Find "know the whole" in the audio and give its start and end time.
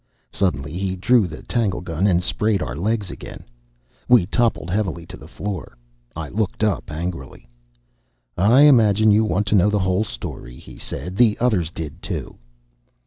9.55-10.03